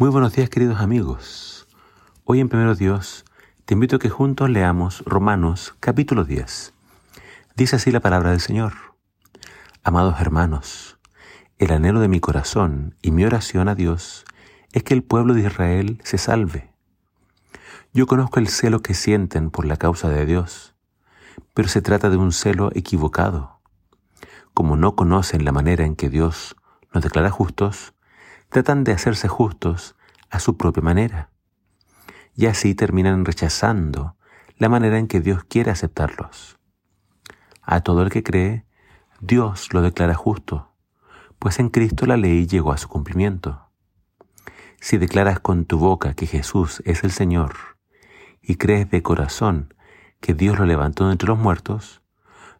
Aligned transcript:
Muy 0.00 0.08
buenos 0.08 0.32
días 0.32 0.48
queridos 0.48 0.80
amigos. 0.80 1.68
Hoy 2.24 2.40
en 2.40 2.48
Primero 2.48 2.74
Dios 2.74 3.26
te 3.66 3.74
invito 3.74 3.96
a 3.96 3.98
que 3.98 4.08
juntos 4.08 4.48
leamos 4.48 5.04
Romanos 5.04 5.76
capítulo 5.78 6.24
10. 6.24 6.72
Dice 7.54 7.76
así 7.76 7.90
la 7.90 8.00
palabra 8.00 8.30
del 8.30 8.40
Señor. 8.40 8.72
Amados 9.84 10.18
hermanos, 10.18 10.98
el 11.58 11.70
anhelo 11.70 12.00
de 12.00 12.08
mi 12.08 12.18
corazón 12.18 12.96
y 13.02 13.10
mi 13.10 13.26
oración 13.26 13.68
a 13.68 13.74
Dios 13.74 14.24
es 14.72 14.84
que 14.84 14.94
el 14.94 15.02
pueblo 15.02 15.34
de 15.34 15.42
Israel 15.42 16.00
se 16.02 16.16
salve. 16.16 16.72
Yo 17.92 18.06
conozco 18.06 18.40
el 18.40 18.48
celo 18.48 18.80
que 18.80 18.94
sienten 18.94 19.50
por 19.50 19.66
la 19.66 19.76
causa 19.76 20.08
de 20.08 20.24
Dios, 20.24 20.74
pero 21.52 21.68
se 21.68 21.82
trata 21.82 22.08
de 22.08 22.16
un 22.16 22.32
celo 22.32 22.70
equivocado. 22.74 23.60
Como 24.54 24.78
no 24.78 24.96
conocen 24.96 25.44
la 25.44 25.52
manera 25.52 25.84
en 25.84 25.94
que 25.94 26.08
Dios 26.08 26.56
nos 26.90 27.02
declara 27.02 27.28
justos, 27.28 27.92
tratan 28.50 28.82
de 28.82 28.92
hacerse 28.92 29.28
justos 29.28 29.96
a 30.28 30.40
su 30.40 30.56
propia 30.56 30.82
manera. 30.82 31.30
Y 32.34 32.46
así 32.46 32.74
terminan 32.74 33.24
rechazando 33.24 34.16
la 34.56 34.68
manera 34.68 34.98
en 34.98 35.06
que 35.06 35.20
Dios 35.20 35.44
quiere 35.44 35.70
aceptarlos. 35.70 36.58
A 37.62 37.80
todo 37.80 38.02
el 38.02 38.10
que 38.10 38.22
cree, 38.22 38.66
Dios 39.20 39.72
lo 39.72 39.82
declara 39.82 40.14
justo, 40.14 40.72
pues 41.38 41.60
en 41.60 41.68
Cristo 41.68 42.06
la 42.06 42.16
ley 42.16 42.46
llegó 42.46 42.72
a 42.72 42.76
su 42.76 42.88
cumplimiento. 42.88 43.68
Si 44.80 44.98
declaras 44.98 45.38
con 45.38 45.64
tu 45.64 45.78
boca 45.78 46.14
que 46.14 46.26
Jesús 46.26 46.82
es 46.84 47.04
el 47.04 47.12
Señor 47.12 47.54
y 48.42 48.56
crees 48.56 48.90
de 48.90 49.02
corazón 49.02 49.74
que 50.20 50.34
Dios 50.34 50.58
lo 50.58 50.66
levantó 50.66 51.06
de 51.06 51.12
entre 51.12 51.28
los 51.28 51.38
muertos, 51.38 52.02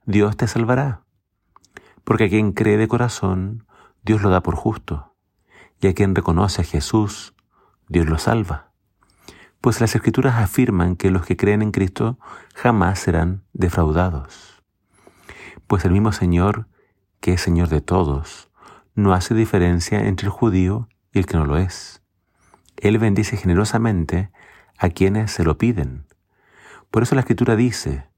Dios 0.04 0.36
te 0.36 0.46
salvará. 0.46 1.02
Porque 2.04 2.24
a 2.24 2.28
quien 2.28 2.52
cree 2.52 2.76
de 2.76 2.88
corazón, 2.88 3.66
Dios 4.02 4.22
lo 4.22 4.30
da 4.30 4.42
por 4.42 4.54
justo 4.54 5.09
y 5.80 5.88
a 5.88 5.94
quien 5.94 6.14
reconoce 6.14 6.62
a 6.62 6.64
Jesús, 6.64 7.34
Dios 7.88 8.06
lo 8.06 8.18
salva. 8.18 8.72
Pues 9.60 9.80
las 9.80 9.94
escrituras 9.94 10.36
afirman 10.36 10.96
que 10.96 11.10
los 11.10 11.26
que 11.26 11.36
creen 11.36 11.62
en 11.62 11.70
Cristo 11.70 12.18
jamás 12.54 12.98
serán 12.98 13.44
defraudados. 13.52 14.62
Pues 15.66 15.84
el 15.84 15.92
mismo 15.92 16.12
Señor, 16.12 16.68
que 17.20 17.34
es 17.34 17.40
Señor 17.40 17.68
de 17.68 17.80
todos, 17.80 18.50
no 18.94 19.12
hace 19.12 19.34
diferencia 19.34 20.06
entre 20.06 20.26
el 20.26 20.32
judío 20.32 20.88
y 21.12 21.18
el 21.18 21.26
que 21.26 21.36
no 21.36 21.44
lo 21.44 21.56
es. 21.56 22.02
Él 22.76 22.98
bendice 22.98 23.36
generosamente 23.36 24.30
a 24.78 24.88
quienes 24.88 25.30
se 25.30 25.44
lo 25.44 25.58
piden. 25.58 26.06
Por 26.90 27.02
eso 27.02 27.14
la 27.14 27.20
escritura 27.20 27.56
dice, 27.56 28.08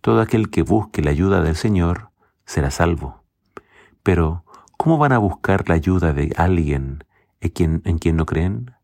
todo 0.00 0.20
aquel 0.20 0.50
que 0.50 0.62
busque 0.62 1.02
la 1.02 1.10
ayuda 1.10 1.42
del 1.42 1.56
Señor 1.56 2.10
será 2.44 2.70
salvo. 2.70 3.24
Pero, 4.02 4.44
¿cómo 4.76 4.98
van 4.98 5.12
a 5.12 5.18
buscar 5.18 5.68
la 5.68 5.74
ayuda 5.74 6.12
de 6.12 6.32
alguien 6.36 7.04
en 7.40 7.50
quien, 7.50 7.82
en 7.84 7.98
quien 7.98 8.16
no 8.16 8.26
creen? 8.26 8.74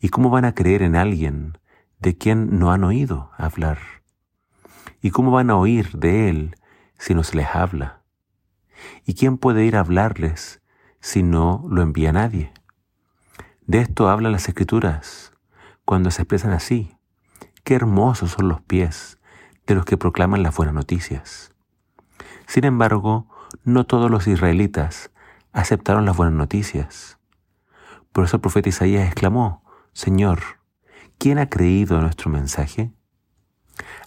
¿Y 0.00 0.08
cómo 0.08 0.30
van 0.30 0.44
a 0.44 0.54
creer 0.54 0.82
en 0.82 0.96
alguien 0.96 1.58
de 1.98 2.16
quien 2.16 2.58
no 2.58 2.72
han 2.72 2.84
oído 2.84 3.30
hablar? 3.36 3.78
¿Y 5.00 5.10
cómo 5.10 5.30
van 5.30 5.50
a 5.50 5.56
oír 5.56 5.92
de 5.92 6.28
él 6.28 6.56
si 6.98 7.14
no 7.14 7.22
se 7.22 7.36
les 7.36 7.48
habla? 7.54 8.02
¿Y 9.04 9.14
quién 9.14 9.38
puede 9.38 9.64
ir 9.64 9.76
a 9.76 9.80
hablarles 9.80 10.62
si 11.00 11.22
no 11.22 11.64
lo 11.68 11.82
envía 11.82 12.12
nadie? 12.12 12.52
De 13.66 13.80
esto 13.80 14.08
hablan 14.08 14.32
las 14.32 14.48
escrituras 14.48 15.32
cuando 15.84 16.10
se 16.10 16.22
expresan 16.22 16.52
así. 16.52 16.96
Qué 17.64 17.74
hermosos 17.74 18.32
son 18.32 18.48
los 18.48 18.60
pies 18.60 19.18
de 19.66 19.74
los 19.74 19.84
que 19.84 19.96
proclaman 19.96 20.42
las 20.42 20.56
buenas 20.56 20.74
noticias. 20.74 21.52
Sin 22.46 22.64
embargo, 22.64 23.28
no 23.64 23.84
todos 23.84 24.10
los 24.10 24.26
israelitas 24.28 25.10
aceptaron 25.52 26.04
las 26.04 26.16
buenas 26.16 26.34
noticias. 26.34 27.15
Por 28.16 28.24
eso 28.24 28.36
el 28.36 28.40
profeta 28.40 28.70
Isaías 28.70 29.04
exclamó, 29.04 29.62
Señor, 29.92 30.40
¿quién 31.18 31.38
ha 31.38 31.50
creído 31.50 31.98
a 31.98 32.00
nuestro 32.00 32.30
mensaje? 32.30 32.90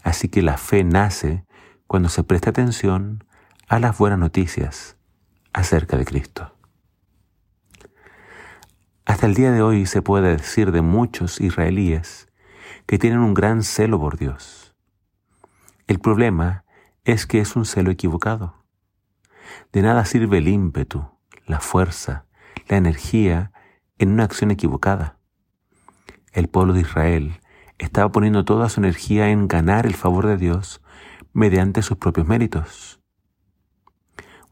Así 0.02 0.30
que 0.30 0.42
la 0.42 0.58
fe 0.58 0.84
nace 0.84 1.46
cuando 1.86 2.10
se 2.10 2.24
presta 2.24 2.50
atención 2.50 3.24
a 3.68 3.78
las 3.78 4.00
buenas 4.00 4.18
noticias 4.18 4.98
acerca 5.54 5.96
de 5.96 6.06
Cristo. 6.06 6.58
Hasta 9.06 9.28
el 9.28 9.36
día 9.36 9.52
de 9.52 9.62
hoy 9.62 9.86
se 9.86 10.02
puede 10.02 10.38
decir 10.38 10.72
de 10.72 10.82
muchos 10.82 11.40
israelíes 11.40 12.30
que 12.88 12.98
tienen 12.98 13.20
un 13.20 13.36
gran 13.36 13.62
celo 13.62 14.00
por 14.00 14.18
Dios. 14.18 14.74
El 15.86 16.00
problema 16.00 16.66
es 17.04 17.28
que 17.28 17.42
es 17.42 17.56
un 17.56 17.66
celo 17.66 17.92
equivocado. 17.92 18.56
De 19.72 19.84
nada 19.84 20.04
sirve 20.06 20.40
el 20.40 20.48
ímpetu, 20.48 21.08
la 21.46 21.60
fuerza, 21.60 22.26
la 22.68 22.78
energía 22.78 23.52
en 24.00 24.12
una 24.12 24.24
acción 24.24 24.50
equivocada. 24.50 25.20
El 26.32 26.48
pueblo 26.48 26.74
de 26.74 26.82
Israel 26.82 27.40
estaba 27.78 28.12
poniendo 28.12 28.46
toda 28.46 28.70
su 28.70 28.80
energía 28.80 29.30
en 29.30 29.48
ganar 29.48 29.86
el 29.86 29.96
favor 29.96 30.26
de 30.26 30.38
Dios 30.38 30.82
mediante 31.34 31.82
sus 31.82 31.98
propios 31.98 32.28
méritos, 32.28 33.00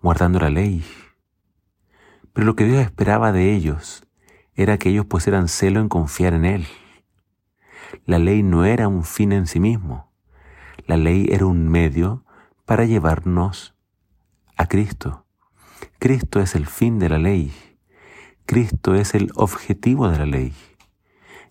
guardando 0.01 0.39
la 0.39 0.49
ley. 0.49 0.85
Pero 2.33 2.45
lo 2.45 2.55
que 2.55 2.65
Dios 2.65 2.79
esperaba 2.79 3.31
de 3.31 3.55
ellos 3.55 4.05
era 4.53 4.77
que 4.77 4.89
ellos 4.89 5.05
pusieran 5.05 5.47
celo 5.47 5.79
en 5.79 5.89
confiar 5.89 6.33
en 6.33 6.45
Él. 6.45 6.67
La 8.05 8.19
ley 8.19 8.43
no 8.43 8.65
era 8.65 8.87
un 8.87 9.03
fin 9.03 9.31
en 9.31 9.47
sí 9.47 9.59
mismo, 9.59 10.11
la 10.85 10.97
ley 10.97 11.27
era 11.31 11.45
un 11.45 11.67
medio 11.67 12.25
para 12.65 12.85
llevarnos 12.85 13.75
a 14.57 14.67
Cristo. 14.67 15.25
Cristo 15.99 16.39
es 16.39 16.55
el 16.55 16.65
fin 16.65 16.99
de 16.99 17.09
la 17.09 17.17
ley. 17.17 17.53
Cristo 18.47 18.95
es 18.95 19.13
el 19.13 19.29
objetivo 19.35 20.07
de 20.07 20.19
la 20.19 20.25
ley, 20.25 20.53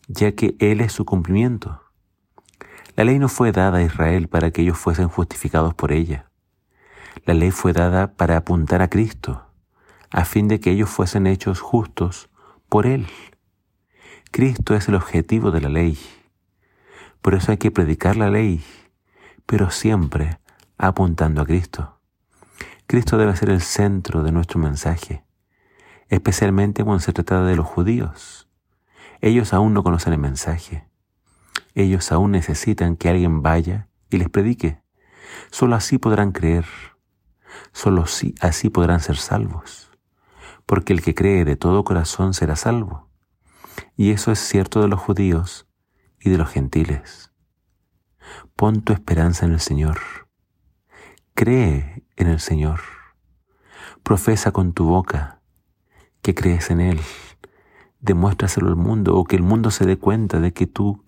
ya 0.09 0.33
que 0.33 0.57
Él 0.61 0.81
es 0.81 0.93
su 0.93 1.05
cumplimiento. 1.05 1.83
La 2.97 3.05
ley 3.05 3.19
no 3.19 3.29
fue 3.29 3.53
dada 3.53 3.79
a 3.79 3.83
Israel 3.83 4.29
para 4.29 4.51
que 4.51 4.63
ellos 4.63 4.79
fuesen 4.79 5.09
justificados 5.09 5.75
por 5.75 5.93
ella. 5.93 6.31
La 7.27 7.35
ley 7.35 7.51
fue 7.51 7.75
dada 7.75 8.15
para 8.15 8.39
apuntar 8.39 8.81
a 8.81 8.89
Cristo, 8.89 9.45
a 10.11 10.25
fin 10.25 10.49
de 10.49 10.59
que 10.59 10.71
ellos 10.71 10.89
fuesen 10.89 11.27
hechos 11.27 11.61
justos 11.61 12.31
por 12.71 12.87
Él. 12.87 13.07
Cristo 14.31 14.75
es 14.75 14.89
el 14.89 14.95
objetivo 14.95 15.51
de 15.51 15.61
la 15.61 15.69
ley. 15.69 15.99
Por 17.21 17.35
eso 17.35 17.53
hay 17.53 17.59
que 17.59 17.71
predicar 17.71 18.17
la 18.17 18.31
ley, 18.31 18.65
pero 19.45 19.71
siempre 19.71 20.41
apuntando 20.79 21.43
a 21.43 21.45
Cristo. 21.45 22.01
Cristo 22.87 23.19
debe 23.19 23.37
ser 23.37 23.51
el 23.51 23.61
centro 23.61 24.23
de 24.23 24.33
nuestro 24.33 24.59
mensaje 24.59 25.26
especialmente 26.09 26.85
cuando 26.85 27.01
se 27.01 27.13
trata 27.13 27.45
de 27.45 27.57
los 27.57 27.67
judíos. 27.67 28.49
Ellos 29.21 29.53
aún 29.53 29.75
no 29.75 29.83
conocen 29.83 30.13
el 30.13 30.19
mensaje. 30.19 30.89
Ellos 31.75 32.13
aún 32.13 32.31
necesitan 32.31 32.97
que 32.97 33.09
alguien 33.09 33.43
vaya 33.43 33.89
y 34.11 34.19
les 34.19 34.29
predique. 34.29 34.83
Solo 35.51 35.77
así 35.77 35.99
podrán 35.99 36.33
creer. 36.33 36.67
Solo 37.73 38.05
así 38.41 38.71
podrán 38.71 39.01
ser 39.01 39.17
salvos. 39.17 39.91
Porque 40.65 40.93
el 40.93 41.03
que 41.03 41.15
cree 41.15 41.45
de 41.45 41.57
todo 41.57 41.85
corazón 41.85 42.35
será 42.35 42.57
salvo. 42.57 43.09
Y 43.97 44.11
eso 44.11 44.33
es 44.33 44.39
cierto 44.39 44.81
de 44.81 44.89
los 44.89 45.01
judíos 45.01 45.67
y 46.21 46.31
de 46.31 46.39
los 46.39 46.51
gentiles. 46.51 47.33
Pon 48.55 48.83
tu 48.83 48.93
esperanza 48.93 49.47
en 49.47 49.53
el 49.53 49.61
Señor. 49.61 49.99
Cree 51.35 52.05
en 52.17 52.29
el 52.29 52.41
Señor. 52.41 52.81
Profesa 54.03 54.53
con 54.53 54.73
tu 54.73 54.87
boca 54.87 55.36
que 56.27 56.35
crees 56.35 56.71
en 56.71 56.81
Él. 56.81 56.99
Demuéstraselo 58.01 58.67
al 58.67 58.75
mundo 58.75 59.15
o 59.15 59.23
que 59.23 59.37
el 59.37 59.45
mundo 59.45 59.71
se 59.71 59.87
dé 59.87 59.97
cuenta 59.97 60.41
de 60.41 60.53
que 60.53 60.67
tú 60.67 61.05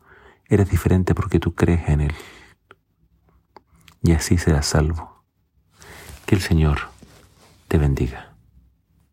eres 0.48 0.70
diferente 0.70 1.12
porque 1.12 1.40
tú 1.40 1.56
crees 1.56 1.88
en 1.88 2.02
Él. 2.02 2.14
Y 4.00 4.12
así 4.12 4.38
serás 4.38 4.66
salvo. 4.66 5.24
Que 6.24 6.36
el 6.36 6.40
Señor 6.40 6.78
te 7.66 7.78
bendiga. 7.78 8.27